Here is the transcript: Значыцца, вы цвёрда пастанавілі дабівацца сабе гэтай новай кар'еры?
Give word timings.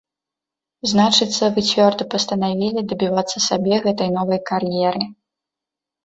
Значыцца, 0.91 1.43
вы 1.57 1.63
цвёрда 1.69 2.03
пастанавілі 2.13 2.81
дабівацца 2.93 3.37
сабе 3.49 3.73
гэтай 3.85 4.09
новай 4.17 4.39
кар'еры? 4.51 5.03